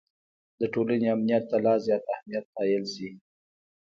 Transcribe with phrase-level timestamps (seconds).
[0.59, 3.09] د ټولنې امنیت ته لا زیات اهمیت قایل شي.